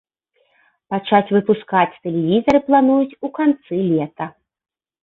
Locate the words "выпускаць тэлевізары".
1.35-2.59